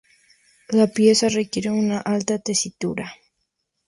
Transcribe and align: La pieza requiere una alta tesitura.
La 0.69 0.87
pieza 0.87 1.29
requiere 1.29 1.69
una 1.69 1.99
alta 2.01 2.39
tesitura. 2.39 3.13